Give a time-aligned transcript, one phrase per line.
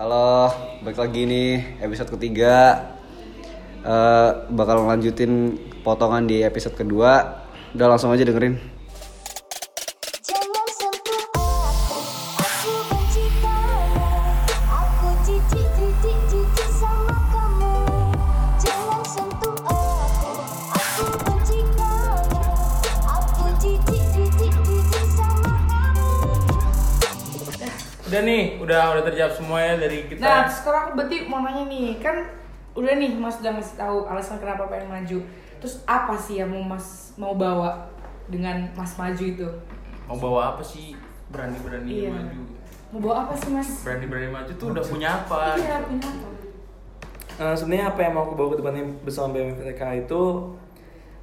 [0.00, 0.48] Halo,
[0.80, 2.88] balik lagi nih episode ketiga.
[3.84, 7.44] Eh, bakal ngelanjutin potongan di episode kedua.
[7.76, 8.79] Udah langsung aja dengerin.
[28.70, 30.22] Udah udah terjawab semuanya dari kita.
[30.22, 32.22] Nah, sekarang aku berarti mau nanya nih, kan
[32.78, 35.18] udah nih Mas udah ngasih tahu alasan kenapa pengen maju.
[35.58, 37.90] Terus apa sih yang mau Mas mau bawa
[38.30, 39.48] dengan Mas maju itu?
[40.06, 40.94] Mau bawa apa sih?
[41.34, 42.14] Berani-berani Iya.
[42.14, 42.40] maju.
[42.94, 43.82] Mau bawa apa sih Mas?
[43.82, 45.58] Berani-berani maju tuh udah punya apa?
[45.58, 46.28] Iya, punya apa?
[47.40, 50.22] Eh, sebenarnya apa yang mau aku bawa ke depannya bersama BMFTK itu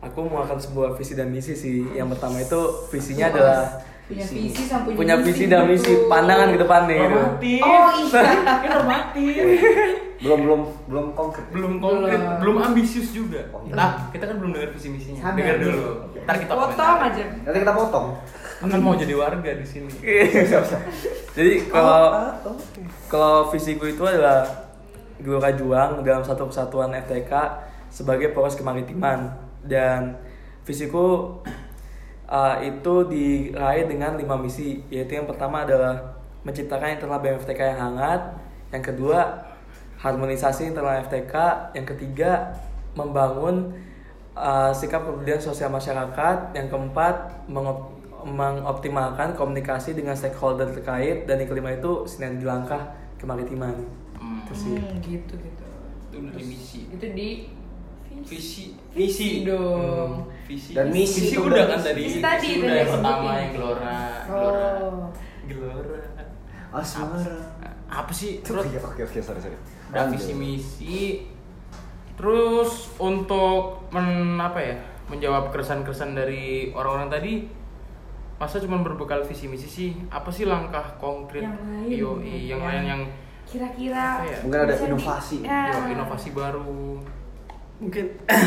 [0.03, 1.87] aku mau akan sebuah visi dan misi sih.
[1.95, 2.59] Yang pertama itu
[2.91, 3.63] visinya adalah
[4.07, 6.95] punya visi sama punya, punya visi dan misi pandangan ke depan nih.
[6.95, 7.11] gitu.
[7.11, 7.61] Normatif.
[7.61, 8.23] Oh iya.
[8.71, 9.35] Normatif.
[10.17, 11.45] Belum belum belum konkret.
[11.53, 12.39] belum konkret, Belum.
[12.41, 13.37] belum ambisius juga.
[13.53, 13.77] Oh, iya.
[13.77, 15.29] Nah, kita kan belum dengar visi misinya.
[15.29, 16.09] Dengar dulu.
[16.25, 17.05] Ntar kita Potong komentar.
[17.05, 17.23] aja.
[17.45, 18.07] Nanti kita potong.
[18.57, 19.93] Kan mau jadi warga di sini.
[21.37, 22.33] Jadi kalau
[23.05, 24.41] kalau visiku itu adalah
[25.17, 27.29] gelora juang dalam satu kesatuan FTK
[27.87, 30.17] sebagai poros kemaritiman dan
[30.63, 31.37] visiku
[32.27, 38.21] uh, itu diraih dengan lima misi yaitu yang pertama adalah menciptakan internal BMFTK yang hangat
[38.71, 39.19] yang kedua
[39.97, 41.33] harmonisasi internal FTK
[41.73, 42.53] yang ketiga
[42.93, 43.73] membangun
[44.37, 47.95] uh, sikap kepedulian sosial masyarakat yang keempat mengop-
[48.27, 53.73] mengoptimalkan komunikasi dengan stakeholder terkait dan yang kelima itu sinergi langkah kemaritiman
[54.17, 54.41] Hmm.
[54.41, 55.65] itu sih Hmm, gitu gitu.
[56.09, 56.89] Itu dari misi.
[56.89, 57.45] Itu di
[58.23, 60.25] Visi, Visi dong.
[60.25, 60.71] Hmm, Visi.
[60.71, 61.85] Dan misi Visi itu udah kan misi.
[61.85, 62.01] tadi.
[62.01, 63.99] Visi tadi, udah yang yang pertama yang gelora.
[64.23, 64.67] Gelora.
[64.79, 65.05] Oh.
[65.43, 66.01] Gelora.
[66.69, 67.39] Asmara.
[67.87, 68.41] Apa sih?
[68.41, 69.57] Terus Terus oke oke sorry sorry.
[69.87, 71.23] udah visi misi
[72.13, 74.75] terus untuk men apa ya
[75.07, 77.33] menjawab keresahan-keresahan dari orang-orang tadi
[78.35, 81.87] masa cuma berbekal visi misi sih apa sih langkah konkret Yang lain.
[81.87, 83.01] Yoi, yang lain yang
[83.47, 84.37] Kira-kira ya?
[84.43, 85.37] Mungkin ada bisa di- inovasi.
[85.39, 85.71] Ya.
[85.71, 86.99] yo, inovasi baru
[87.77, 88.05] mungkin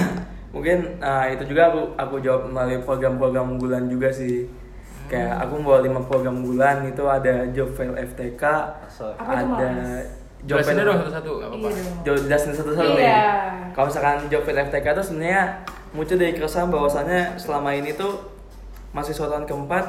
[0.54, 4.50] mungkin nah, itu juga aku aku jawab melalui program-program unggulan juga sih
[5.10, 8.42] kayak aku bawa lima program unggulan itu ada job fair FTK.
[9.18, 9.70] Apa ada
[10.46, 11.68] job jelasin fair dong satu-satu apa-apa
[12.06, 13.02] Iya jelasin satu-satu nih.
[13.10, 13.26] Iya.
[13.74, 15.42] Kalau misalkan job fair FTK itu sebenarnya
[15.90, 18.22] muncul dari keresahan bahwasannya selama ini tuh
[18.94, 19.84] mahasiswa tahun keempat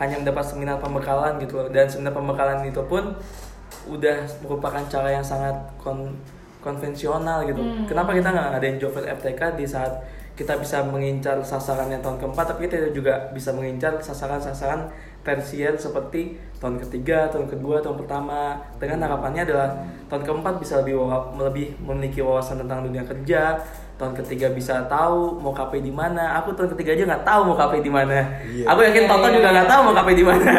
[0.00, 3.16] hanya mendapat seminar pembekalan gitu dan seminar pembekalan itu pun
[3.88, 6.16] udah merupakan cara yang sangat kon-
[6.66, 7.62] konvensional gitu.
[7.62, 7.86] Hmm.
[7.86, 10.02] Kenapa kita nggak ngadain job fair FTK di saat
[10.36, 14.92] kita bisa mengincar sasarannya tahun keempat tapi kita juga bisa mengincar sasaran-sasaran
[15.24, 19.80] tersier seperti tahun ketiga, tahun kedua, tahun pertama dengan harapannya adalah
[20.12, 21.00] tahun keempat bisa lebih
[21.40, 23.58] lebih memiliki wawasan tentang dunia kerja
[23.96, 27.56] tahun ketiga bisa tahu mau KP di mana aku tahun ketiga aja nggak tahu mau
[27.56, 28.64] KP di mana Iya.
[28.68, 30.52] aku yakin Iya, Tonton iya, juga nggak tahu mau KP di mana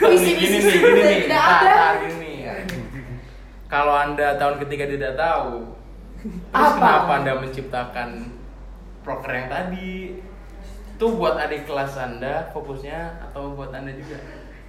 [0.00, 2.21] gini gini nih tidak ada.
[3.72, 5.64] Kalau anda tahun ketiga tidak tahu
[6.52, 6.76] terus Apa?
[6.76, 8.08] kenapa anda menciptakan
[9.02, 10.20] proker yang tadi?
[10.94, 14.22] Itu buat adik kelas anda fokusnya atau buat anda juga?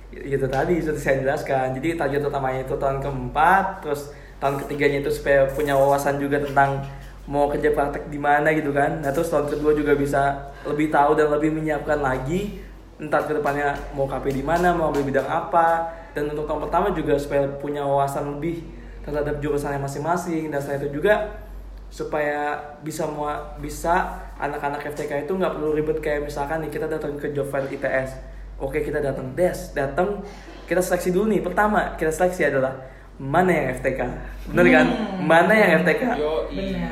[0.10, 1.78] Itu tadi sudah saya jelaskan.
[1.78, 6.82] Jadi target utamanya itu tahun keempat terus tahun ketiganya itu supaya punya wawasan juga tentang
[7.30, 9.06] mau kerja praktek di mana gitu kan.
[9.06, 12.66] Nah terus tahun kedua juga bisa lebih tahu dan lebih menyiapkan lagi
[12.98, 16.02] entar ke depannya mau KP di mana mau ambil bidang apa.
[16.18, 18.66] Dan untuk tahun pertama juga supaya punya wawasan lebih
[19.04, 21.36] terhadap jurusannya masing-masing dan selain itu juga
[21.94, 27.14] supaya bisa mua, bisa anak-anak FTK itu nggak perlu ribet kayak misalkan nih kita datang
[27.22, 29.36] ke job fair ITS oke kita datang.
[29.36, 30.24] Des datang
[30.66, 31.42] kita seleksi dulu nih.
[31.44, 32.80] Pertama kita seleksi adalah
[33.20, 34.02] mana yang FTK
[34.50, 34.88] bener kan?
[35.22, 36.04] Mana yang FTK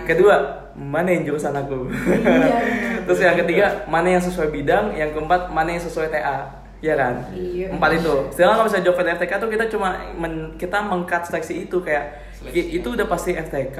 [0.06, 0.36] kedua
[0.78, 1.90] mana yang jurusan aku?
[1.90, 2.62] Iya.
[3.10, 4.94] terus yang ketiga mana yang sesuai bidang?
[4.94, 7.70] Yang keempat mana yang sesuai TA ya kan Iya.
[7.70, 11.66] empat itu sedangkan kalau misalnya job fair FTK tuh kita cuma men- kita mengkat seleksi
[11.66, 12.74] itu kayak Seleksi.
[12.76, 13.80] itu udah pasti FTK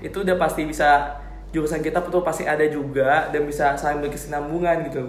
[0.00, 1.20] itu udah pasti bisa
[1.52, 5.04] jurusan kita tuh pasti ada juga dan bisa saling berkesinambungan gitu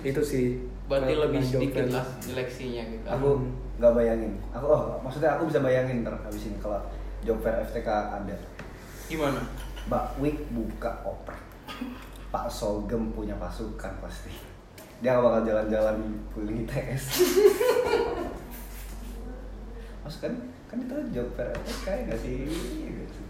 [0.00, 0.46] itu sih
[0.84, 3.28] berarti lebih sedikit lah seleksinya gitu Aku
[3.74, 4.38] nggak bayangin.
[4.54, 6.78] Aku oh maksudnya aku bisa bayangin ntar habis ini kalau
[7.20, 8.36] job fair FTK ada.
[9.10, 9.42] gimana
[9.84, 11.42] Mbak Wik buka oprek.
[12.30, 14.30] Pak Sogem punya pasukan pasti.
[15.04, 15.96] Dia nggak bakal jalan-jalan
[16.32, 17.04] keliling ITS.
[20.08, 20.32] Mas kan
[20.64, 22.48] kan itu job ya nggak sih?
[22.88, 23.20] Gitu.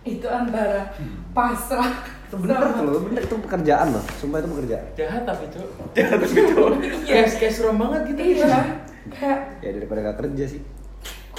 [0.00, 0.96] Itu antara
[1.36, 2.08] pasrah.
[2.24, 4.00] Itu bener tuh loh, bener itu pekerjaan loh.
[4.16, 4.86] Sumpah itu pekerjaan.
[4.96, 6.72] jahat tapi cok jahat tapi cok
[7.04, 8.80] kayak kayak serem banget gitu Iya.
[9.12, 10.64] Kayak Ya daripada nggak kerja sih.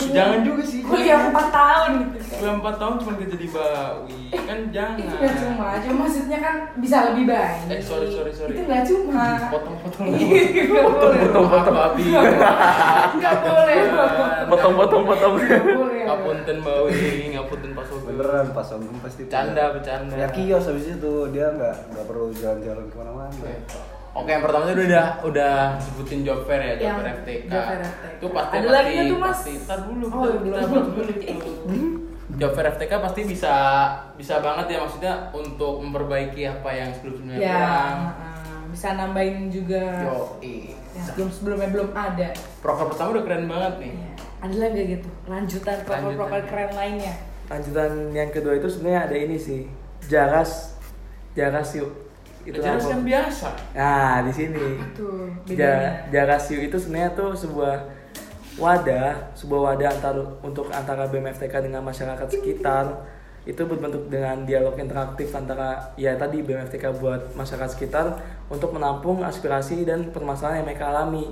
[0.10, 0.80] Jangan juga sih.
[0.82, 2.38] kuliah 4 tahun gitu kan.
[2.42, 4.18] Kuliah 4 tahun cuma kerja di Bawi.
[4.34, 4.98] Kan jangan.
[4.98, 7.70] Itu gak cuma, cuma maksudnya kan bisa lebih baik.
[7.70, 8.52] Eh, sorry, sorry, sorry.
[8.58, 9.26] Itu gak cuma.
[9.54, 10.06] Potong-potong.
[10.10, 11.22] Gak boleh.
[11.30, 12.04] Potong-potong babi.
[13.22, 13.80] Gak boleh.
[14.50, 15.34] Potong-potong potong.
[15.38, 16.04] Gak boleh.
[16.12, 17.00] Ngapunten Bawi,
[17.32, 18.18] ngapunten Pak Sugeng.
[18.18, 20.16] Beneran pas Sogeng pasti Bercanda, bercanda.
[20.18, 23.32] Ya kios habis itu dia nggak nggak perlu jalan-jalan ke mana-mana.
[24.12, 24.28] Oke.
[24.28, 27.48] Yang pertama itu udah udah sebutin job fair ya, job fair FTK.
[27.48, 28.14] job fair FTK.
[28.14, 29.30] Itu pasti Ada pasti, lagi tuh, Mas?
[29.32, 30.44] Pasti, Ntar dulu, Oh, kita, belum.
[30.44, 31.34] kita bahas dulu itu.
[32.34, 33.54] Job fair FTK pasti bisa
[34.14, 38.00] bisa banget ya maksudnya untuk memperbaiki apa yang sebelum-sebelumnya Ya, kurang.
[38.18, 39.84] uh, bisa nambahin juga.
[40.02, 40.16] Yo,
[40.92, 42.30] Yang sebelum sebelumnya belum ada.
[42.60, 43.94] Proker pertama udah keren banget nih.
[43.94, 44.10] Iya.
[44.42, 45.10] Ada lagi gitu?
[45.26, 46.44] Lanjutan Lanjutan.
[46.44, 47.14] keren lainnya.
[47.48, 49.62] Lanjutan yang kedua itu sebenarnya ada ini sih.
[50.04, 50.76] Jaras
[51.32, 52.11] Jaras yuk.
[52.42, 52.92] Itu jelas apa?
[52.94, 53.50] kan biasa.
[53.76, 54.66] Nah, di sini.
[54.94, 56.06] Tuh, Ja,
[56.62, 57.76] itu sebenarnya tuh sebuah
[58.58, 62.86] wadah, sebuah wadah antar untuk antara BMFTK dengan masyarakat sekitar
[63.42, 68.06] itu berbentuk dengan dialog interaktif antara ya tadi BMFTK buat masyarakat sekitar
[68.46, 71.26] untuk menampung aspirasi dan permasalahan yang mereka alami.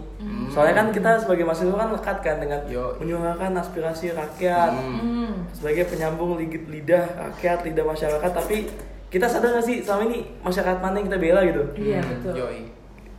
[0.50, 2.98] Soalnya kan kita sebagai mahasiswa kan lekat kan dengan Yo.
[2.98, 5.46] menyuarakan aspirasi rakyat Hmm.
[5.54, 8.66] sebagai penyambung lidah rakyat, lidah masyarakat tapi
[9.10, 11.64] kita sadar gak sih selama ini masyarakat mana yang kita bela gitu?
[11.76, 12.34] Iya, Hmm, betul.
[12.38, 12.62] Yoi.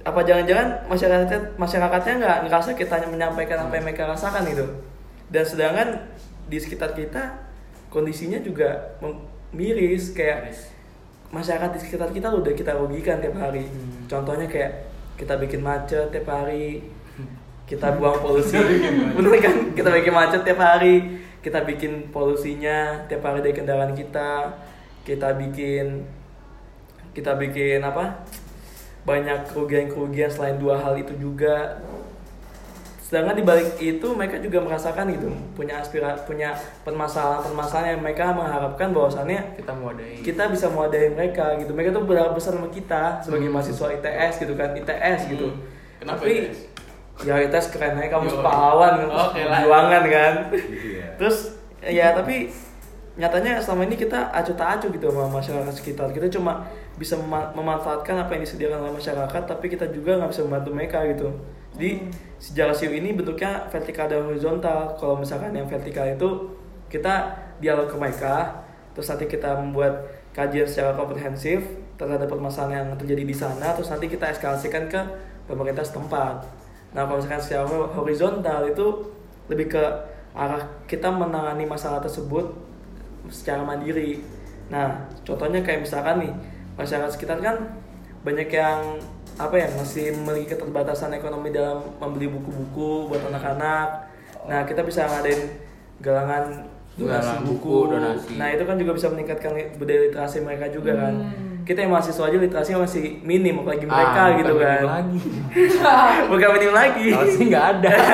[0.01, 4.65] apa jangan-jangan masyarakatnya masyarakatnya nggak ngerasa kita hanya menyampaikan apa yang mereka rasakan gitu
[5.29, 5.89] dan sedangkan
[6.47, 7.37] di sekitar kita
[7.87, 8.97] kondisinya juga
[9.51, 10.73] miris kayak Miris.
[11.29, 14.09] masyarakat di sekitar kita udah kita rugikan tiap hari Hmm.
[14.09, 16.81] contohnya kayak kita bikin macet tiap hari
[17.69, 18.57] kita buang polusi
[19.13, 24.49] bener kan kita bikin macet tiap hari kita bikin polusinya tiap hari dari kendaraan kita
[25.03, 26.05] kita bikin
[27.11, 28.23] kita bikin apa
[29.03, 31.81] banyak kerugian-kerugian selain dua hal itu juga
[33.01, 36.55] sedangkan di balik itu mereka juga merasakan gitu punya aspira punya
[36.85, 40.23] permasalahan-permasalahan yang mereka mengharapkan bahwasannya Kita mau adain.
[40.23, 43.59] kita bisa mewadahi mereka gitu mereka tuh berharap besar sama kita sebagai Hmm.
[43.59, 45.59] mahasiswa ITS gitu kan ITS gitu Hmm.
[45.99, 46.59] Kenapa tapi ITS?
[47.21, 48.39] ya ITS keren aja kamu Yo.
[48.41, 49.29] pahlawan kan lah.
[49.35, 51.07] perjuangan kan Iya.
[51.19, 51.37] terus
[51.83, 52.37] ya tapi
[53.19, 56.09] nyatanya selama ini kita acuh tak acuh gitu sama masyarakat sekitar.
[56.15, 56.63] Kita cuma
[56.95, 60.99] bisa mema- memanfaatkan apa yang disediakan oleh masyarakat tapi kita juga nggak bisa membantu mereka
[61.11, 61.29] gitu.
[61.75, 61.91] Jadi
[62.39, 64.95] sejarah siu ini bentuknya vertikal dan horizontal.
[64.95, 66.55] Kalau misalkan yang vertikal itu
[66.91, 70.03] kita dialog ke mereka terus nanti kita membuat
[70.35, 71.63] kajian secara komprehensif
[71.95, 75.01] terhadap permasalahan yang terjadi di sana terus nanti kita eskalasikan ke
[75.47, 76.43] pemerintah setempat.
[76.91, 78.87] Nah kalau misalkan secara horizontal itu
[79.47, 79.83] lebih ke
[80.35, 82.70] arah kita menangani masalah tersebut
[83.29, 84.25] secara mandiri.
[84.71, 86.33] Nah, contohnya kayak misalkan nih
[86.79, 87.57] masyarakat sekitar kan
[88.23, 88.97] banyak yang
[89.37, 93.89] apa ya masih memiliki keterbatasan ekonomi dalam membeli buku-buku buat anak-anak.
[94.47, 95.49] Nah, kita bisa ngadain
[96.01, 96.65] galangan
[96.97, 98.33] donasi Galang buku, buku, donasi.
[98.37, 101.15] Nah, itu kan juga bisa meningkatkan budaya literasi mereka juga kan.
[101.17, 101.49] Hmm.
[101.61, 104.83] Kita yang mahasiswa aja literasi masih minim apalagi Ah, mereka bukan gitu kan.
[104.85, 105.21] Lagi.
[106.33, 107.07] Bukan minim lagi.
[107.15, 107.93] Kalau sih nggak ada.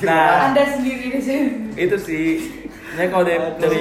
[0.00, 1.50] Nah, Anda sendiri di sini.
[1.76, 2.26] itu sih.
[2.98, 3.78] Nah, kalau dari, dari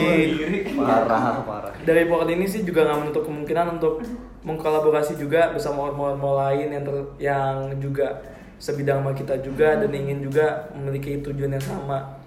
[0.77, 1.41] parah.
[1.41, 1.73] Parah.
[1.81, 4.05] dari board ini sih juga nggak menutup kemungkinan untuk
[4.45, 8.21] mengkolaborasi juga bersama ormas-ormas lain yang ter- yang juga
[8.61, 12.21] sebidang sama kita juga dan ingin juga memiliki tujuan yang sama.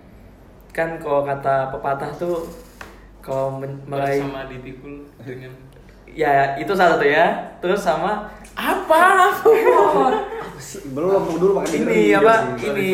[0.75, 2.51] Kan kalau kata pepatah tuh
[3.23, 5.55] kalau meraih sama dipikul dengan
[6.11, 7.55] ya itu salah satu ya.
[7.63, 9.31] Terus sama apa?
[10.95, 12.59] Belum dulu pakai ini apa?
[12.59, 12.91] ini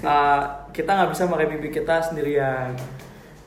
[0.00, 0.40] uh,
[0.72, 2.72] kita nggak bisa meraih mimpi kita sendirian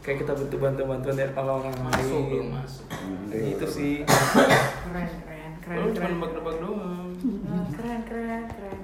[0.01, 2.86] kayak kita butuh bantuan-bantuan dari orang-orang Masuk belum lain masuk.
[3.29, 3.46] Iya.
[3.51, 6.13] itu sih Keren, keren, keren, Lu cuma keren.
[6.15, 7.10] nebak-nebak doang.
[7.46, 8.79] Ah, Keren, keren, keren.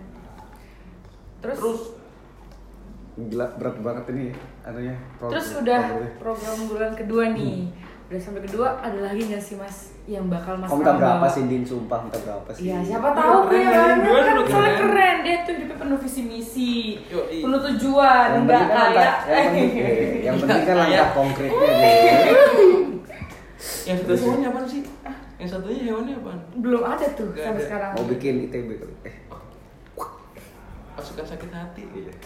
[1.40, 1.82] Terus, Terus
[3.20, 4.26] Gila berat banget ini
[4.62, 4.94] anunya.
[5.18, 5.82] pro- terus udah
[6.22, 7.74] program bulan kedua nih.
[8.08, 11.44] Udah sampai kedua ada lagi nggak sih mas yang bakal mas Kamu Pram berapa sih
[11.46, 12.64] Din sumpah minta berapa sih?
[12.66, 13.68] Iya, siapa tahu ya keren.
[13.68, 13.98] kan?
[14.00, 14.76] Kan soalnya keren.
[14.80, 17.44] keren dia tuh hidupnya penuh visi misi, Yoi.
[17.44, 21.08] penuh tujuan, Yang nggak penting kan kayak langkah- yang penting, eh, yang penting kan langkah
[21.12, 21.70] konkretnya
[23.84, 24.82] yang satu hewannya apa sih?
[25.38, 26.32] Yang satunya hewannya apa?
[26.58, 27.66] belum ada tuh Nggak sampai ada.
[27.66, 27.92] sekarang.
[27.94, 28.96] Mau bikin ITB kali.
[29.04, 29.16] Eh,
[30.94, 31.82] Pasukan sakit hati.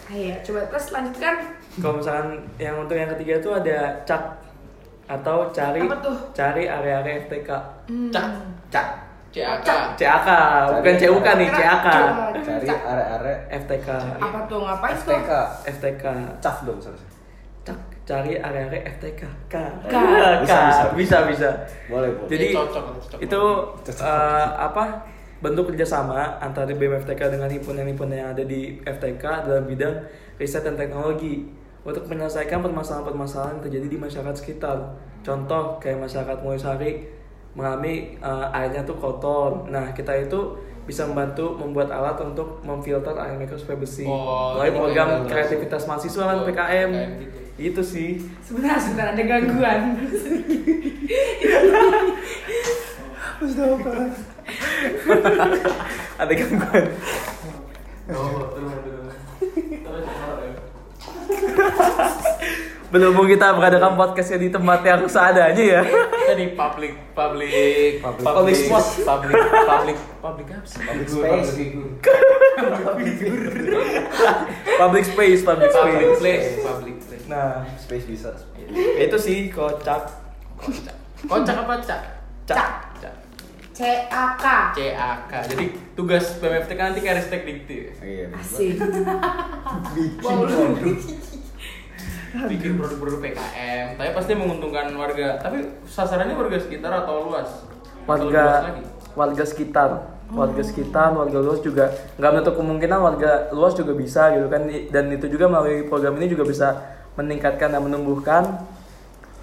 [0.08, 1.34] Ayo, coba terus lanjutkan.
[1.76, 4.22] Kalau misalkan yang untuk yang ketiga itu ada cak
[5.12, 6.16] atau cari Apa tuh?
[6.32, 7.50] cari area-area FTK.
[7.84, 8.08] Hmm.
[8.08, 8.28] Cak.
[8.68, 8.86] Cak.
[9.32, 9.64] CAK.
[9.64, 9.82] Cak.
[9.96, 10.28] CAK,
[10.74, 11.86] bukan Cari- CUK nih, CAK.
[12.42, 13.88] Cari area-area FTK.
[14.18, 15.00] Apa tuh ngapain tuh?
[15.12, 15.30] FTK.
[15.70, 16.04] FTK.
[16.38, 17.10] Caf dong seharusnya.
[17.62, 19.22] Cak cari area-area FTK.
[19.46, 19.54] K.
[19.82, 19.94] K.
[19.94, 19.96] K.
[20.42, 20.84] Bisa, bisa.
[20.92, 21.48] Bisa, bisa.
[21.86, 22.28] Boleh, boleh.
[22.28, 22.84] Jadi Ya, cocok.
[23.20, 23.42] itu
[23.88, 24.84] eh, apa
[25.38, 29.96] bentuk kerjasama antara BEM FTK dengan himpunan-himpunan yang ada di FTK dalam bidang
[30.36, 31.48] riset dan teknologi.
[31.82, 34.78] Untuk menyelesaikan permasalahan-permasalahan yang terjadi di masyarakat sekitar.
[35.20, 37.10] Contoh kayak masyarakat Moyosari
[37.52, 39.66] mengalami eh, airnya tuh kotor.
[39.66, 44.02] Nah, kita itu bisa membantu membuat alat untuk memfilter air mereka supaya bersih.
[44.04, 45.30] Oh, Melalui program gitu.
[45.30, 46.90] kreativitas mahasiswa kan Oh, PKM.
[46.90, 47.38] PKM gitu.
[47.52, 48.10] Itu sih.
[48.42, 49.80] Sebentar, sebentar ada gangguan.
[56.18, 56.84] Ada gangguan.
[58.10, 58.42] Oh,
[62.88, 65.80] Berhubung kita mengadakan podcastnya di tempat yang seadanya ya.
[65.80, 67.48] Kita di public public
[67.98, 68.84] Public- public spot.
[69.02, 69.32] public
[69.64, 70.80] public public apa sih?
[70.84, 71.50] Public Figur, space.
[72.84, 73.52] public figur.
[74.76, 76.20] Public space, public Public space.
[76.20, 77.24] place, public place.
[77.26, 78.28] Nah, Space bisa.
[78.98, 80.02] itu sih kocak.
[80.54, 80.96] Kocak.
[81.24, 82.00] Kocak apa cak?
[82.44, 82.70] Cak.
[83.00, 83.14] Cak.
[83.72, 84.44] CAK.
[84.76, 85.32] CAK.
[85.48, 85.64] Jadi
[85.96, 87.88] tugas BMFTK nanti kayak Ristek Dikti.
[87.96, 88.26] Iya.
[88.36, 88.76] Asik.
[89.96, 90.36] Bikin
[92.32, 95.36] Bikin produk-produk PKM, tapi pasti menguntungkan warga.
[95.40, 97.68] Tapi sasarannya warga sekitar atau luas?
[98.08, 98.82] Atau lebih luas warga lagi?
[99.12, 99.90] warga sekitar
[100.32, 105.04] warga sekitar warga luas juga nggak menutup kemungkinan warga luas juga bisa gitu kan dan
[105.12, 106.68] itu juga melalui program ini juga bisa
[107.20, 108.64] meningkatkan dan menumbuhkan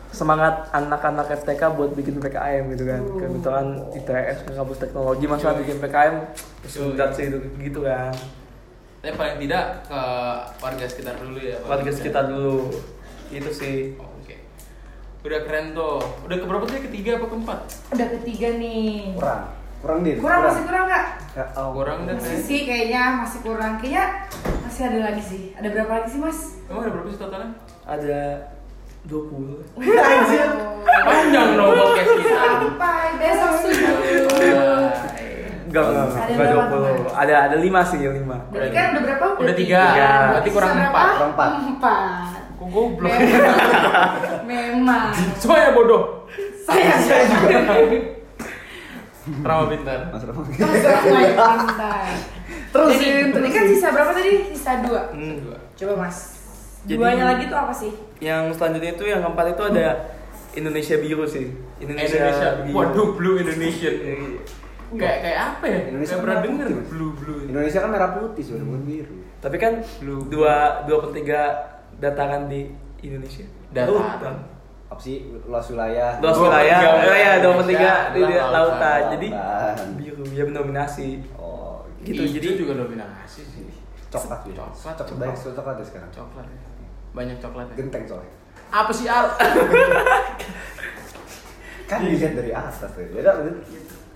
[0.10, 5.54] semangat anak-anak FTK buat bikin PKM gitu kan kayak misalkan ITS ke kampus teknologi masa
[5.54, 6.16] bikin PKM
[6.66, 8.10] sudah sih itu gitu kan
[9.00, 10.02] Tapi paling tidak ke
[10.60, 11.56] warga sekitar dulu ya.
[11.58, 11.68] Pak.
[11.72, 12.68] warga sekitar dulu
[13.30, 14.36] itu sih Oh, Oke.
[15.24, 16.04] Udah keren tuh.
[16.24, 16.84] Udah keberapa tadi?
[16.86, 17.60] Ketiga apa keempat?
[17.92, 19.16] Udah ketiga nih.
[19.16, 19.44] kurang.
[19.80, 20.20] Kurang dir.
[20.20, 21.06] Kurang masih kurang nggak?
[21.32, 21.70] Ya, oh.
[21.72, 23.74] Kurang dan Masih sih kayaknya masih kurang.
[23.80, 24.06] Kayaknya
[24.60, 25.42] masih ada lagi sih.
[25.56, 26.40] Ada berapa lagi sih mas?
[26.68, 27.52] Emang ada berapa sih totalnya?
[27.90, 28.22] ada
[29.08, 30.50] 20 Anjir.
[30.86, 32.36] Panjang dong podcast kita.
[32.36, 34.59] Sampai besok subuh.
[35.70, 36.76] Enggak enggak enggak Ada berapa
[37.14, 39.26] 20 ada ada 5 sih 5 Berarti kan udah berapa?
[39.40, 39.82] Udah tiga.
[40.34, 41.12] Berarti kurang empat.
[41.16, 41.50] Kurang empat.
[41.64, 42.40] Empat.
[42.60, 43.14] Kok goblok?
[44.44, 45.14] Memang.
[45.38, 46.04] Semuanya bodoh.
[46.66, 47.58] Saya saya juga.
[49.40, 50.10] Rama pintar.
[50.10, 50.42] Mas Rama.
[50.44, 50.84] Terus
[51.64, 52.06] pintar.
[52.70, 54.32] Terusin, Tadi kan sisa berapa tadi?
[54.54, 55.10] Sisa dua.
[55.10, 55.42] Hmm.
[55.42, 55.58] Dua.
[55.74, 56.18] Coba mas.
[56.86, 57.92] Jadi- Duanya lagi tuh apa sih?
[58.20, 59.88] Yang selanjutnya itu yang keempat itu ada
[60.54, 61.46] Indonesia Biru sih.
[61.78, 62.50] Indonesia, Indonesia.
[62.64, 62.76] Biru.
[62.76, 63.96] Waduh, Blue Indonesian.
[64.90, 65.00] Iya.
[65.00, 65.80] Kayak kayak apa ya?
[65.86, 66.68] Indonesia Kayak pernah merah denger.
[66.88, 67.40] Blue Blue.
[67.46, 69.16] Indonesia kan merah putih sebenarnya bukan biru.
[69.40, 70.22] Tapi kan Blue.
[70.28, 71.42] dua dua per tiga
[71.96, 72.62] dataran di
[73.00, 73.46] Indonesia.
[73.70, 74.36] Dataran.
[74.90, 75.16] Apa sih
[75.46, 76.18] luas wilayah?
[76.18, 78.50] Luas wilayah, tiga oh ya dua per tiga di lautan.
[78.50, 79.02] lautan.
[79.14, 79.28] Jadi
[79.96, 81.08] biru ya mendominasi.
[81.36, 83.68] Oh, Gitu, jadi- juga dominasi sih.
[84.10, 84.58] coklat ya.
[84.58, 84.96] Coklat.
[84.98, 86.10] Coklat banyak coklat ya sekarang.
[86.10, 86.46] Coklat.
[86.48, 86.60] ya.
[87.12, 87.66] Banyak coklat.
[87.70, 87.76] ya.
[87.78, 88.34] Genteng soalnya.
[88.70, 89.26] Apa sih Al?
[91.90, 93.02] Kan dilihat dari atas tuh.
[93.10, 93.52] Beda beda.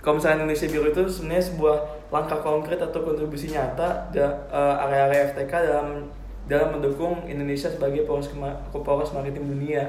[0.04, 1.76] Kalau misalnya Indonesia Biru itu sebenarnya sebuah
[2.12, 5.88] langkah konkret atau kontribusi nyata da- eh, area-area FTK dalam
[6.44, 9.88] dalam mendukung Indonesia sebagai poros kema- poros maritim dunia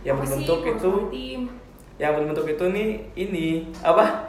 [0.00, 1.40] yang Apa sih berbentuk poros itu maritim?
[1.98, 3.46] yang berbentuk itu nih ini
[3.82, 4.25] apa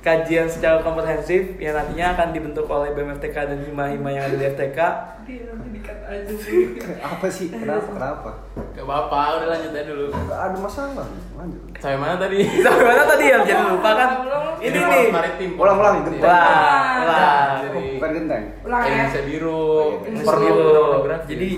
[0.00, 4.80] kajian secara komprehensif yang nantinya akan dibentuk oleh BMFTK dan hima-hima yang ada di FTK
[7.00, 7.46] Apa sih?
[7.54, 7.86] Kenapa?
[7.94, 8.30] Kenapa?
[8.74, 10.06] Gak apa-apa, udah lanjut aja dulu.
[10.10, 11.06] Gak ada masalah.
[11.38, 11.60] Lanjut.
[11.78, 12.38] Sampai mana tadi?
[12.66, 14.10] sampai mana tadi ya jangan lupa kan
[14.60, 15.50] ini nih maritim.
[15.56, 16.28] Ulang, ulang, Poros genteng.
[17.06, 17.46] wah.
[17.62, 18.44] Jadi Bukan genteng.
[18.66, 18.88] Ulang ya.
[18.90, 19.68] Indonesia biru.
[20.04, 20.60] Indonesia Perlu.
[21.30, 21.48] Jadi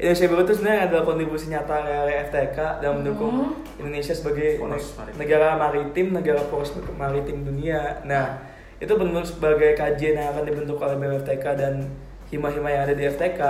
[0.00, 3.78] Indonesia Biru itu sebenarnya adalah kontribusi nyata area FTK dalam mendukung Hmm.
[3.78, 5.16] Indonesia sebagai Poros maritim.
[5.18, 8.00] negara maritim, negara poros maritim dunia.
[8.02, 8.40] Nah,
[8.76, 11.84] itu benar sebagai kajian yang akan dibentuk oleh BMFTK dan
[12.26, 13.40] hima-hima yang ada di FTK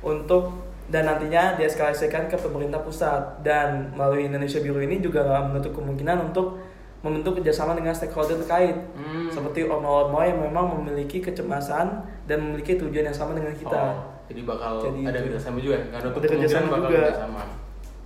[0.00, 5.72] untuk dan nantinya dieskalasikan ke pemerintah pusat dan melalui Indonesia Biru ini juga nggak menutup
[5.74, 6.56] kemungkinan untuk
[6.98, 9.28] membentuk kerjasama dengan stakeholder terkait Hmm.
[9.28, 13.76] seperti ormo-ormo yang memang memiliki kecemasan dan memiliki tujuan yang sama dengan kita.
[13.76, 15.76] Oh, jadi bakal Jadi ada kerjasama juga.
[15.86, 16.98] Gak ada Ada kerjasama bakal juga.
[17.04, 17.42] kerjasama.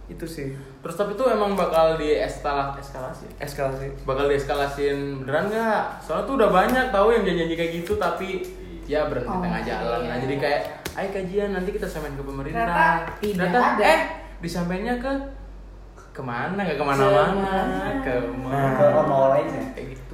[0.06, 0.48] Itu sih
[0.80, 3.24] Terus tapi itu emang bakal di eskalasi, eskalasi.
[3.26, 3.32] ya?
[3.40, 3.86] eskalasi.
[4.02, 5.82] Bakal dieskalasin beneran nggak?
[6.00, 8.28] Soalnya tuh udah banyak tahu yang janji-janji kayak gitu tapi
[8.84, 10.00] ya berhenti Oh, tengah jalan.
[10.02, 10.22] Nah iya.
[10.24, 10.60] jadi kayak,
[10.92, 12.58] ayo kajian nanti kita samain ke pemerintah.
[12.58, 12.86] Ternyata
[13.22, 13.84] tidak Ternyata, ada.
[13.86, 14.00] Eh
[14.40, 15.12] disampainya ke
[16.10, 16.58] ke mana?
[16.58, 17.54] Nggak ke mana-mana.
[18.02, 18.74] Ke mana?
[18.74, 19.62] Ke ormawa lainnya.
[19.72, 20.09] Kayak gitu.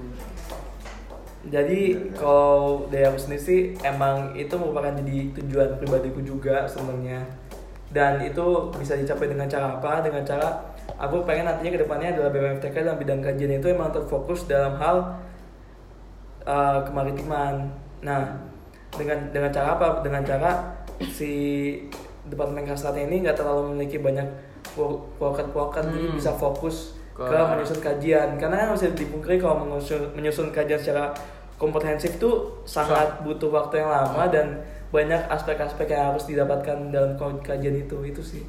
[1.46, 7.22] Jadi kalau dari aku sendiri sih emang itu merupakan jadi tujuan pribadiku juga sebenarnya.
[7.86, 10.02] Dan itu bisa dicapai dengan cara apa?
[10.02, 14.50] Dengan cara aku pengen nantinya ke depannya adalah BMFTK dalam bidang kajian itu emang terfokus
[14.50, 15.22] dalam hal
[16.44, 17.70] uh, kemaritiman.
[18.02, 18.42] Nah,
[18.94, 20.02] dengan dengan cara apa?
[20.02, 20.50] Dengan cara
[20.98, 21.32] si
[22.26, 24.26] Departemen Kasatnya ini nggak terlalu memiliki banyak
[24.74, 26.18] jadi Hmm.
[26.18, 28.28] bisa fokus Ke- ke menyusun kajian.
[28.36, 31.14] Karena kan bisa dipungkiri kalau menyusun, menyusun kajian secara
[31.56, 34.60] komprehensif tuh sangat butuh waktu yang lama dan
[34.92, 38.44] banyak aspek-aspek yang harus didapatkan dalam kajian itu itu sih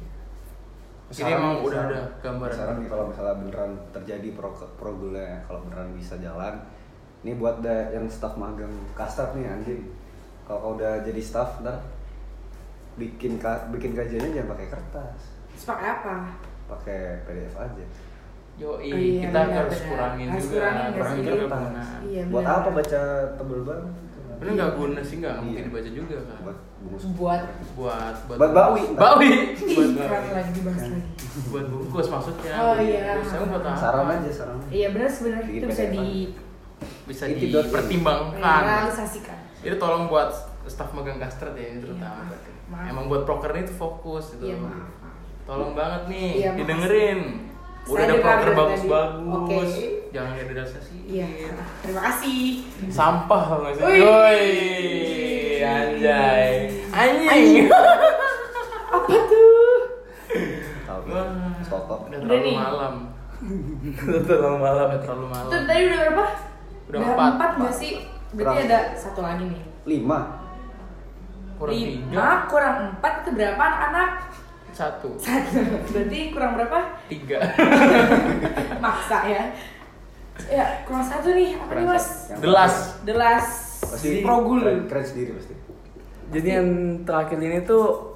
[1.08, 2.52] Ini emang udah ada gambaran.
[2.52, 6.60] Sekarang nih kalau misalnya beneran terjadi pro progrulnya, kalau beneran bisa jalan,
[7.24, 9.88] ini buat da, yang staff magang kastrat nih anjing.
[10.44, 11.80] Kalau kau udah jadi staff ntar
[13.00, 15.20] bikin ka, bikin kajiannya jangan pakai kertas,
[15.56, 16.14] Terus pakai apa?
[16.68, 17.84] pakai PDF aja.
[18.58, 19.88] Yo, Iya, kita benar, harus benar.
[19.88, 20.52] kurangin Harus juga.
[20.52, 21.60] kurangin nggak Kurangin juga Kertas.
[21.62, 21.82] guna.
[22.02, 23.00] Iya, buat apa baca
[23.32, 23.86] tebel banget?
[24.38, 25.66] Bener nggak guna sih nggak mungkin Iya.
[25.68, 26.38] dibaca juga kan.
[26.40, 27.02] Buat bungkus.
[27.12, 27.42] Buat
[27.74, 28.82] Buat Buat bawi.
[28.94, 29.30] Bawi.
[29.56, 30.28] Ih, buat bawi.
[30.32, 31.10] lagi dibahas lagi.
[31.48, 32.52] Buat bungkus maksudnya.
[32.56, 33.02] Oh, iya.
[33.20, 33.74] Saya buat apa?
[33.76, 34.56] Saran aja saran.
[34.68, 36.06] Iya benar sebenarnya itu bisa di
[37.04, 38.62] Bisa dipertimbangkan.
[38.64, 39.38] realisasikan.
[39.60, 40.30] Itu tolong buat
[40.64, 42.90] staf magang kastrat ya ini terutama Iya.
[42.90, 44.44] Emang buat proker itu fokus itu.
[44.44, 44.76] Iya maaf.
[44.76, 45.16] maaf.
[45.44, 47.20] Tolong banget nih Iya, didengerin.
[47.88, 49.32] Udah ada proker bagus-bagus.
[49.32, 49.58] Oke.
[50.12, 50.96] Jangan direalisasi.
[51.08, 51.28] Iya.
[51.80, 52.40] Terima kasih.
[52.92, 53.84] Sampah kalau nggak sih?
[53.84, 54.44] Woi,
[55.64, 56.48] anjay.
[56.92, 57.68] Anjing.
[58.94, 59.80] Apa tuh?
[60.84, 61.24] Tahu nih.
[61.64, 61.98] Stokok.
[62.08, 62.94] Udah Udah terlalu malam.
[64.28, 65.50] terlalu malam Udah terlalu malam.
[65.52, 66.24] Tuh tadi udah berapa?
[66.88, 67.28] Udah empat.
[67.36, 67.92] empat nggak sih?
[68.36, 69.62] Berarti ada satu lagi nih.
[69.88, 70.20] Lima.
[71.56, 71.88] Kurang tiga.
[71.88, 74.10] Lima kurang empat itu berapa anak-anak?
[74.70, 75.16] Satu.
[75.16, 75.58] Satu.
[75.88, 76.78] Berarti kurang berapa?
[77.06, 77.38] Tiga.
[78.84, 79.42] Maksa ya.
[80.46, 81.56] Ya kurang satu nih.
[81.56, 82.06] Apa nih mas?
[82.36, 82.74] Delas.
[83.02, 83.46] Delas.
[83.82, 84.62] Pasti Progul.
[84.62, 85.54] Keren, keren sendiri pasti.
[86.28, 86.68] jadi yang
[87.02, 88.14] terakhir ini tuh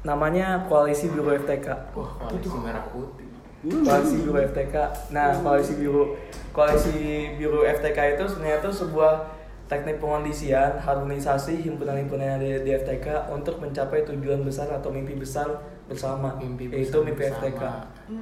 [0.00, 3.28] namanya koalisi biru FTK Wah, koalisi merah putih.
[3.60, 4.74] koalisi biru FTK
[5.12, 6.16] nah koalisi biru
[6.50, 6.96] koalisi
[7.36, 9.35] biru FTK itu sebenarnya itu sebuah
[9.66, 15.50] teknik pengondisian harmonisasi himpunan-himpunan yang ada di FTK untuk mencapai tujuan besar atau mimpi besar
[15.90, 17.42] bersama Mimpi yaitu besar mimpi bersama.
[17.42, 17.62] FTK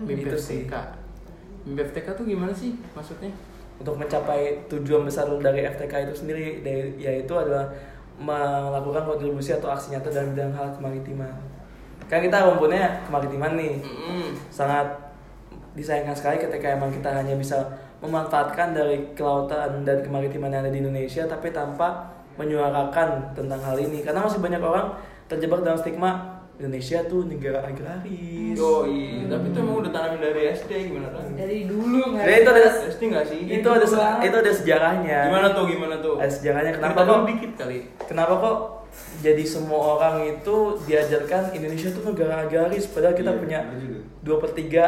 [0.08, 0.62] Mimpi itu sih.
[1.68, 3.32] Mimpi FTK tuh gimana sih maksudnya?
[3.74, 6.62] untuk mencapai tujuan besar dari FTK itu sendiri
[6.94, 7.66] yaitu adalah
[8.14, 11.34] melakukan kontribusi atau aksi nyata dalam bidang hal kemaritiman
[12.06, 14.30] kan kita mempunyai kemaritiman nih Mm-mm.
[14.54, 14.86] sangat
[15.74, 17.58] disayangkan sekali ketika emang kita hanya bisa
[18.04, 24.00] memanfaatkan dari kelautan dan kemaritiman yang ada di Indonesia tapi tanpa menyuarakan tentang hal ini
[24.00, 24.92] karena masih banyak orang
[25.24, 26.10] terjebak dalam stigma
[26.54, 28.54] Indonesia tuh negara agraris.
[28.56, 31.26] Oh iya, tapi itu emang udah tanamin dari SD gimana kan?
[31.34, 33.40] Dari dulu nggak Ya, itu ada- SD nggak sih?
[33.50, 35.18] itu ada se- itu ada sejarahnya.
[35.26, 35.64] Gimana tuh?
[35.66, 36.14] Gimana tuh?
[36.16, 37.78] Ada sejarahnya kenapa kok dikit kali.
[38.00, 38.56] kenapa kok
[39.18, 43.58] jadi semua orang itu diajarkan Indonesia tuh negara agraris padahal kita Iya, punya
[44.22, 44.84] dua per tiga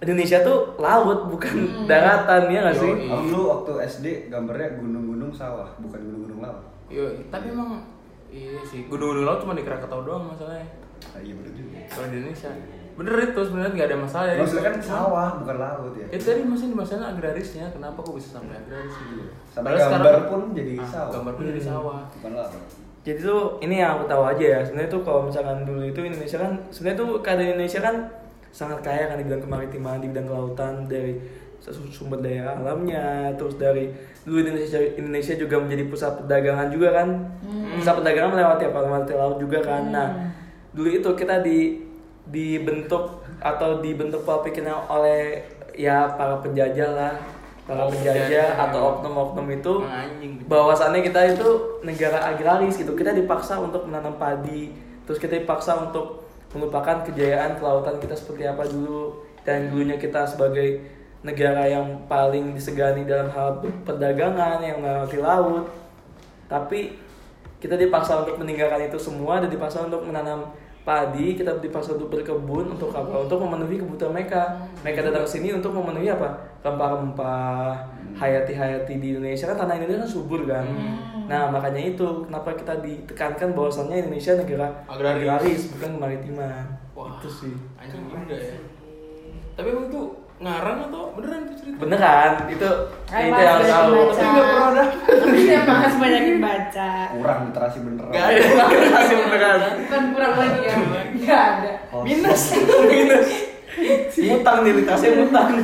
[0.00, 2.92] Indonesia tuh laut bukan daratan ya nggak sih?
[3.04, 6.64] Dulu waktu SD gambarnya gunung-gunung sawah, bukan gunung-gunung laut.
[6.88, 7.84] Yo, tapi emang
[8.26, 8.88] iya sih.
[8.88, 10.64] Gunung-gunung laut cuma di Krakatau doang masalahnya.
[11.06, 11.76] Nah, iya bener juga.
[11.86, 12.50] Kalau di Indonesia.
[12.90, 14.36] Bener itu sebenarnya nggak ada masalah ya.
[14.36, 16.06] Maksudnya kan sawah, bukan laut ya.
[16.06, 19.24] Ya tadi masih di masalah agrarisnya, kenapa kok bisa sampai agraris gitu?
[19.46, 21.10] Sampai Padahal gambar sekarang- pun jadi Ah, sawah.
[21.10, 21.70] Gambar pun jadi Hmm.
[21.70, 22.00] sawah.
[22.10, 22.52] Bukan laut.
[23.00, 24.60] Jadi tuh ini yang aku tahu aja ya.
[24.60, 27.96] Sebenarnya tuh kalau misalkan dulu itu Indonesia kan sebenarnya tuh keadaan Indonesia kan
[28.50, 31.16] sangat kaya kan di bidang kemaritiman, di bidang kelautan dari
[31.62, 33.90] su- sumber daya alamnya, terus dari
[34.26, 37.08] dulu Indonesia Indonesia juga menjadi pusat perdagangan juga kan.
[37.78, 38.78] Pusat perdagangan melewati apa?
[38.84, 39.82] Melewati laut juga kan.
[39.88, 40.08] Nah,
[40.74, 41.80] dulu itu kita di
[42.30, 45.42] dibentuk atau dibentuk pola pikirnya oleh
[45.74, 47.14] ya para penjajah lah
[47.64, 49.72] para Oh, penjajah atau oknum-oknum itu
[50.44, 51.48] bahwasannya kita itu
[51.86, 54.74] negara agraris gitu kita dipaksa untuk menanam padi
[55.06, 60.82] terus kita dipaksa untuk melupakan kejayaan kelautan kita seperti apa dulu dan dulunya kita sebagai
[61.20, 65.68] negara yang paling disegani dalam hal perdagangan yang melewati laut.
[66.48, 66.96] Tapi
[67.60, 70.48] kita dipaksa untuk meninggalkan itu semua dan dipaksa untuk menanam
[70.80, 73.24] padi kita dipaksa untuk berkebun untuk apa?
[73.28, 74.56] Untuk memenuhi kebutuhan mereka.
[74.80, 76.28] Mereka datang ke sini untuk memenuhi apa?
[76.64, 77.76] Rempah-rempah
[78.16, 79.48] hayati-hayati di Indonesia.
[79.52, 80.66] Kan tanah Indonesia kan subur kan?
[81.30, 85.70] Nah makanya itu kenapa kita ditekankan bahwasannya Indonesia negara Agraris.
[85.78, 87.54] bukan kemaritiman Wah, itu sih.
[87.78, 88.58] Anjing juga ya.
[89.54, 90.02] Tapi emang itu
[90.40, 91.76] ngarang atau beneran itu cerita?
[91.84, 92.32] beneran.
[92.48, 92.68] Itu
[93.12, 93.92] Ayo, itu yang tahu.
[93.92, 94.16] Baca.
[94.16, 94.84] Tapi nggak pernah ada.
[95.04, 96.90] Tapi ya mas banyakin baca.
[97.14, 98.10] Kurang literasi beneran.
[98.10, 98.42] Gak ada.
[98.90, 100.74] Kasih beneran Bukan kurang lagi ya.
[101.14, 101.72] Nggak ada.
[101.94, 102.42] Oh, Minus.
[102.90, 103.30] Minus.
[104.20, 105.62] utang nih dikasih utang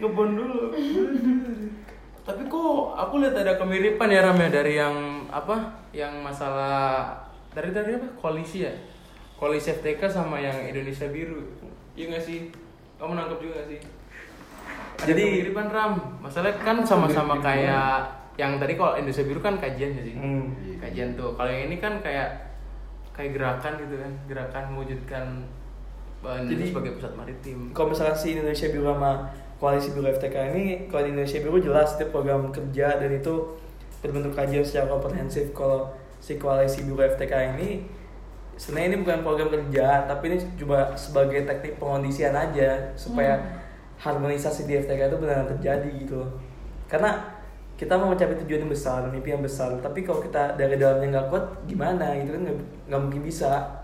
[0.00, 0.60] Ngebon dulu.
[2.22, 5.82] Tapi kok aku lihat ada kemiripan ya Ram ya dari yang apa?
[5.90, 7.10] Yang masalah
[7.56, 8.06] dari tadi apa?
[8.20, 8.72] Koalisi ya?
[9.40, 11.40] Koalisi FTK sama yang Indonesia Biru.
[11.96, 12.52] Iya nggak sih?
[13.00, 13.80] Kamu nangkep juga nggak sih?
[15.00, 15.92] Ada Jadi- kemiripan Ram.
[16.20, 20.14] Masalahnya kan sama-sama kayak yang tadi kalau Indonesia Biru kan kajian ya sih.
[20.16, 20.56] Hmm.
[20.80, 21.36] Kajian tuh.
[21.36, 22.56] Kalau yang ini kan kayak
[23.12, 25.24] kayak gerakan gitu kan, gerakan mewujudkan
[26.24, 27.58] uh, Indonesia Jadi- sebagai pusat maritim.
[27.76, 29.12] kalau misalkan si Indonesia Biru sama
[29.60, 33.34] koalisi Biru FTK ini kalau di Indonesia Biru jelas itu program kerja dan itu
[34.00, 37.84] berbentuk kajian secara komprehensif kalau si koalisi buruh FTK ini
[38.56, 43.36] sebenarnya ini bukan program kerja tapi ini cuma sebagai teknik pengondisian aja supaya
[44.00, 46.30] harmonisasi di FTK itu benar terjadi gitu loh.
[46.88, 47.39] karena
[47.80, 51.26] kita mau mencapai tujuan yang besar mimpi yang besar tapi kalau kita dari dalamnya nggak
[51.32, 52.42] kuat gimana gitu kan
[52.92, 53.80] nggak mungkin bisa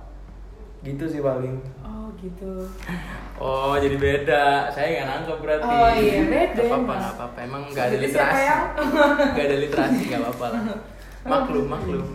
[0.84, 1.56] gitu sih paling
[2.06, 2.70] Oh gitu.
[3.42, 4.70] Oh jadi beda.
[4.70, 5.66] Saya nggak nangkep berarti.
[5.66, 6.96] Oh, iya, beda Gak apa-apa, emang.
[6.96, 7.38] nggak apa-apa.
[7.42, 8.42] Emang nggak ada literasi.
[9.34, 10.62] Nggak ada literasi, nggak apa-apa lah.
[11.26, 12.06] Maklum, maklum.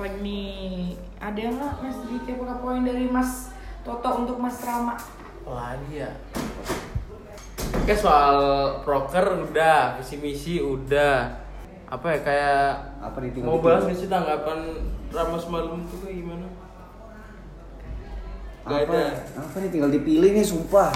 [0.00, 3.52] Lagi nih, ada nggak Mas Diki apa poin dari Mas
[3.84, 4.96] Toto untuk Mas Rama?
[5.44, 6.10] Lagi ya.
[7.72, 8.36] Oke soal
[8.82, 11.42] proker udah, visi misi udah.
[11.86, 12.66] Apa ya kayak
[13.00, 14.58] Apa nih, tinggal mau bahas nggak sih tanggapan
[15.08, 16.46] Rama semalam tuh kayak gimana?
[18.64, 19.04] Gak apa ada.
[19.38, 20.90] apa nih tinggal dipilih nih sumpah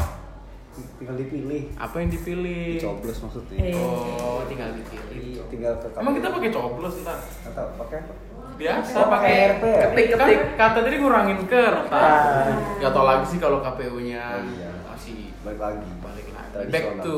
[0.98, 2.66] tinggal dipilih Apa yang dipilih?
[2.76, 3.74] dicoblos maksudnya Eh.
[3.76, 5.38] Oh, tinggal dipilih.
[5.38, 7.18] Iya, tinggal ke Emang kita pakai coblos ntar?
[7.44, 8.12] atau pakai apa
[8.59, 9.78] Biasa Oh, pakai RP ya?
[9.87, 10.38] ketik-ketik.
[10.52, 11.94] Kata tadi ngurangin kertas.
[11.94, 12.50] Ah.
[12.76, 14.70] Gak tau lagi sih kalau KPU-nya Oh, iya.
[14.85, 16.30] masih balik lagi balik lagi.
[16.50, 16.72] Tradisional.
[16.72, 17.14] Back to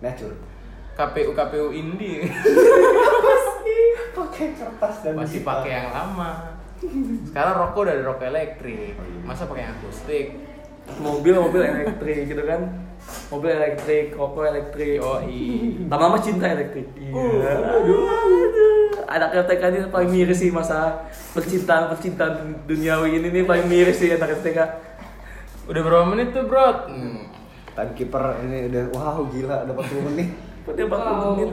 [0.00, 0.34] nature
[0.96, 2.24] KPU KPU indie.
[4.16, 6.56] pakai kertas dan masih pakai yang lama.
[7.28, 8.96] Sekarang rokok udah ada rokok elektrik.
[8.96, 9.20] Oh, iya.
[9.28, 10.26] Masa pakai yang akustik?
[11.02, 12.86] mobil mobil elektrik gitu kan
[13.26, 15.82] mobil elektrik rokok elektrik Yoi.
[15.90, 19.10] lama-lama cinta elektrik iya aduh, aduh.
[19.10, 24.14] anak FTK ini paling miris sih masa percintaan percintaan duniawi ini nih paling miris sih
[24.14, 24.86] anak FTK
[25.66, 26.86] Udah berapa menit tuh, Bro?
[26.86, 27.26] Hmm.
[27.76, 30.28] Timekeeper ini udah wow gila dapat 40 menit
[30.64, 31.30] Berarti 40 Wow.
[31.30, 31.50] menit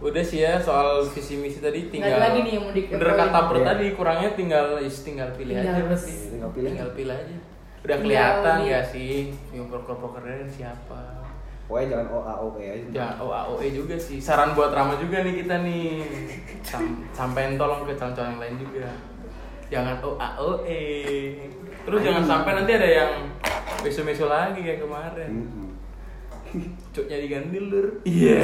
[0.00, 3.38] Udah sih ya soal visi misi tadi tinggal ada lagi nih yang mau Bener kata
[3.44, 3.66] Bro Iya.
[3.68, 6.12] tadi kurangnya tinggal is tinggal pilih Tinggal aja berarti.
[6.30, 6.70] tinggal pilih.
[6.72, 7.36] Tinggal pilih aja.
[7.36, 7.44] Udah
[7.92, 9.12] Tinggal kelihatan di- gak sih
[9.50, 11.00] yang proker-prokernya siapa?
[11.62, 14.18] pokoknya jangan OAOE aja Jangan OAOE juga sih.
[14.18, 16.02] Saran buat Rama juga nih kita nih.
[16.62, 18.88] Sam sampein tolong ke calon-calon yang lain juga.
[19.68, 20.82] Jangan OAOE.
[21.86, 23.12] Terus jangan sampai nanti ada yang
[23.80, 25.32] meso-meso lagi kayak kemarin.
[26.90, 27.88] Cuknya diganti lur.
[28.04, 28.42] Iya.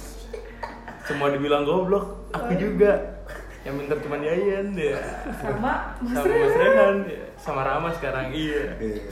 [1.08, 3.20] Semua dibilang goblok, aku juga.
[3.64, 4.96] Yang pintar cuma Yayan ya.
[5.40, 7.24] Sama Mas Sama Mas Rehan ya.
[7.40, 8.76] Sama Rama sekarang iya.
[8.76, 9.08] Iya.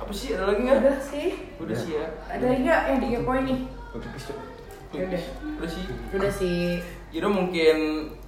[0.00, 0.78] Apa sih ada lagi nggak?
[0.80, 1.28] Udah sih.
[1.60, 2.06] Udah sih ya.
[2.28, 3.60] Ada lagi nggak yang tiga poin nih?
[3.92, 4.10] Udah.
[4.96, 5.84] Udah sih.
[6.16, 6.80] Udah sih.
[7.12, 7.76] Jadi mungkin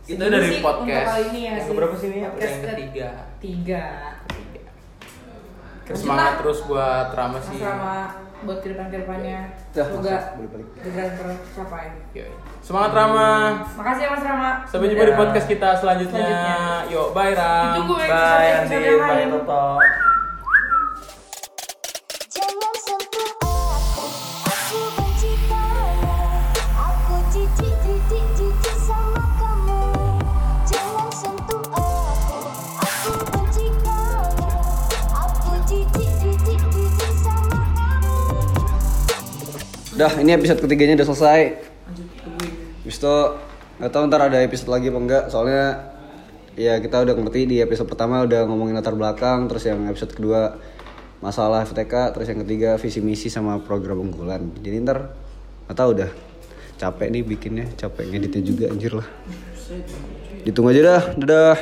[0.09, 0.89] itu dari sih podcast.
[0.99, 1.69] untuk kali ini ya yang sih.
[1.69, 2.19] keberapa sih ini?
[2.23, 3.09] Podcast yang ke- ketiga.
[3.39, 3.85] Tiga.
[4.25, 4.71] Ketiga.
[5.95, 6.39] Semangat lah.
[6.39, 7.59] terus buat Rama sih.
[7.59, 7.97] Rama
[8.39, 9.39] buat ke depan ke depannya.
[9.75, 10.17] Dah, Semoga
[10.79, 11.87] segera tercapai.
[12.61, 13.31] Semangat Rama.
[13.75, 14.51] Makasih ya Mas Rama.
[14.65, 15.19] Sampai jumpa di Ya.
[15.19, 16.23] podcast kita selanjutnya.
[16.23, 16.59] Selanjutnya.
[16.89, 17.65] Yuk, bye Ram.
[17.75, 18.09] Ditunggu ya.
[18.09, 19.27] bye Andi bye.
[19.29, 20.08] Toto
[39.99, 41.59] Udah, ini episode ketiganya udah selesai.
[41.59, 42.49] Lanjut ke gue.
[42.87, 43.17] Habis itu
[43.83, 45.25] nggak tahu ntar ada episode lagi apa enggak.
[45.27, 45.91] Soalnya
[46.55, 50.55] ya kita udah ngerti di episode pertama udah ngomongin latar belakang, terus yang episode kedua
[51.19, 54.55] masalah FTK, terus yang ketiga visi misi sama program unggulan.
[54.63, 55.19] Jadi ntar
[55.67, 56.11] nggak tahu udah
[56.79, 59.09] capek nih bikinnya, capek ngeditnya juga anjir lah.
[60.47, 61.59] Ditunggu aja dah, dadah.